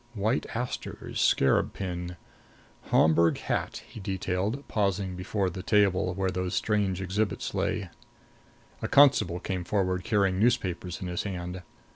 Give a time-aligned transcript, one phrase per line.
[0.15, 2.17] "White asters; scarab pin;
[2.85, 7.89] Homburg hat," he detailed, pausing before the table where those strange exhibits lay.
[8.81, 11.61] A constable came forward carrying newspapers in his hand.